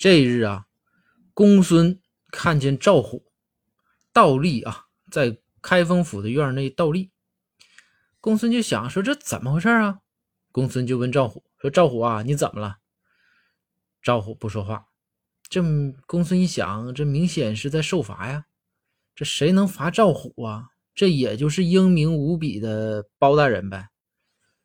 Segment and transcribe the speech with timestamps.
[0.00, 0.64] 这日啊，
[1.34, 2.00] 公孙
[2.32, 3.30] 看见赵虎
[4.14, 7.10] 倒立啊，在开封府的院内倒立。
[8.18, 9.98] 公孙就想说：“这怎么回事啊？”
[10.52, 12.78] 公孙就问赵虎说：“赵虎啊，你怎么了？”
[14.00, 14.86] 赵虎不说话。
[15.50, 15.62] 这
[16.06, 18.46] 公孙一想，这明显是在受罚呀。
[19.14, 20.70] 这谁能罚赵虎啊？
[20.94, 23.90] 这也就是英明无比的包大人呗。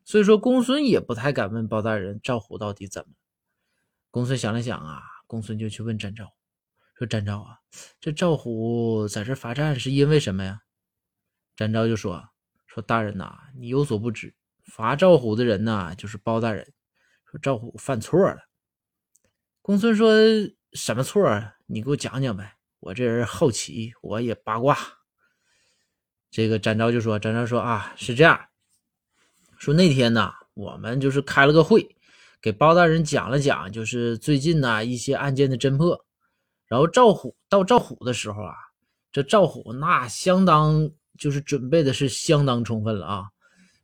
[0.02, 3.12] 所以说，公孙也不太敢问包大人赵虎到底怎么。
[4.10, 5.02] 公孙想了想啊。
[5.26, 6.32] 公孙就去问展昭，
[6.94, 7.58] 说：“展昭啊，
[8.00, 10.62] 这赵虎在这罚站是因为什么呀？”
[11.56, 12.28] 展昭就说
[12.66, 14.34] ：“说大人呐，你有所不知，
[14.64, 16.72] 罚赵虎的人呐，就是包大人。
[17.24, 18.48] 说赵虎犯错了。”
[19.62, 20.12] 公孙说
[20.74, 21.56] ：“什么错啊？
[21.66, 24.78] 你给我讲讲呗，我这人好奇，我也八卦。”
[26.30, 28.48] 这个展昭就说：“展昭说啊，是这样，
[29.58, 31.95] 说那天呢，我们就是开了个会。”
[32.46, 36.00] 给包大人讲了讲，就是最近呢一些案件的侦破。
[36.68, 38.54] 然后赵虎到赵虎的时候啊，
[39.10, 40.88] 这赵虎那相当
[41.18, 43.24] 就是准备的是相当充分了啊。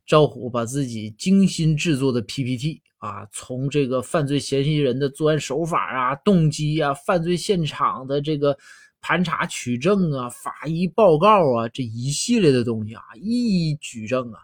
[0.06, 8.56] 赵虎把自己精心制作的 PPT 啊，从这个犯罪嫌疑人的作案手法啊、动机啊、犯罪现场的这个
[9.00, 14.38] 盘查取证啊、法医报告啊这一系列的东西啊，一一举证啊，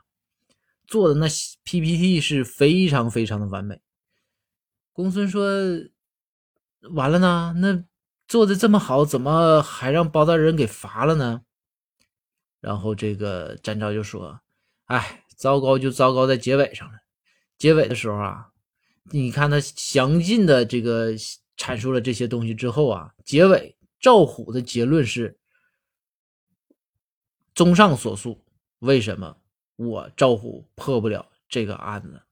[0.89, 1.29] 做的那
[1.63, 3.81] PPT 是非常非常的完美。
[4.99, 5.49] 公孙说
[6.91, 7.85] ：“完了呢，那
[8.27, 11.43] 做的这么好，怎么还让包大人给罚了呢？”
[12.59, 14.41] 然后这个展昭就说
[14.87, 16.99] ：“哎，糟糕就糟糕在结尾上了。
[17.57, 18.49] 结尾的时候啊，
[19.13, 21.13] 你看他详尽的这个
[21.57, 25.39] 阐述了这些东西之后啊，结尾赵虎的结论是：
[27.55, 28.45] 综上所述，
[28.81, 29.37] 为什么
[29.77, 32.23] 我赵虎破不了这个案子？”